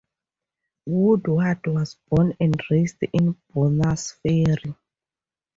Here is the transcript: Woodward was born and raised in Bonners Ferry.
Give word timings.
Woodward 0.87 1.59
was 1.67 1.95
born 2.09 2.35
and 2.39 2.59
raised 2.71 3.03
in 3.13 3.35
Bonners 3.53 4.13
Ferry. 4.23 4.75